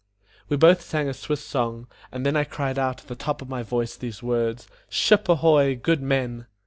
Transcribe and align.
We 0.49 0.57
both 0.57 0.81
sang 0.81 1.07
a 1.07 1.13
Swiss 1.13 1.43
song, 1.45 1.85
and 2.11 2.25
then 2.25 2.35
I 2.35 2.43
cried 2.43 2.79
out 2.79 3.01
at 3.01 3.07
the 3.07 3.15
top 3.15 3.39
of 3.39 3.49
my 3.49 3.61
voice 3.61 3.95
these 3.95 4.23
words: 4.23 4.67
"Ship 4.89 5.29
ahoy! 5.29 5.75
good 5.75 6.01
men!" 6.01 6.47